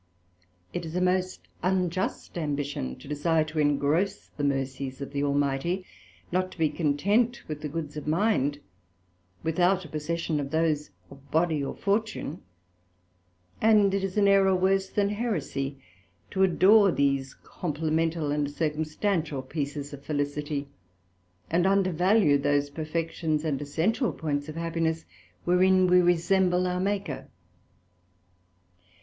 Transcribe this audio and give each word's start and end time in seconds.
It 0.73 0.83
is 0.83 0.95
a 0.95 0.99
most 0.99 1.47
unjust 1.61 2.35
ambition 2.35 2.95
to 2.97 3.07
desire 3.07 3.43
to 3.43 3.59
engross 3.59 4.29
the 4.35 4.43
mercies 4.43 4.99
of 4.99 5.11
the 5.13 5.23
Almighty, 5.23 5.85
not 6.31 6.51
to 6.53 6.57
be 6.57 6.71
content 6.71 7.43
with 7.47 7.61
the 7.61 7.69
goods 7.69 7.95
of 7.97 8.07
mind, 8.07 8.61
without 9.43 9.85
a 9.85 9.89
possession 9.89 10.39
of 10.39 10.49
those 10.49 10.89
of 11.11 11.29
body 11.29 11.63
or 11.63 11.75
Fortune: 11.75 12.41
and 13.61 13.93
it 13.93 14.03
is 14.03 14.17
an 14.17 14.27
error 14.27 14.55
worse 14.55 14.89
than 14.89 15.09
heresie, 15.09 15.79
to 16.31 16.41
adore 16.41 16.91
these 16.91 17.35
complemental 17.35 18.31
and 18.31 18.49
circumstantial 18.49 19.43
pieces 19.43 19.93
of 19.93 20.03
felicity, 20.03 20.67
and 21.51 21.67
undervalue 21.67 22.39
those 22.39 22.71
perfections 22.71 23.43
and 23.45 23.61
essential 23.61 24.11
points 24.13 24.49
of 24.49 24.55
happiness 24.55 25.05
wherein 25.45 25.85
we 25.85 26.01
resemble 26.01 26.65
our 26.65 26.79
Maker. 26.79 27.27